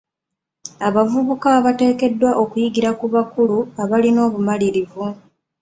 [0.87, 5.05] Abavubuka bateekeddwa okuyigira ku bakulu abalina obumanyirivu.